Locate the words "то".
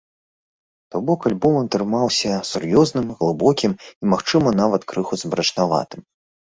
0.95-1.01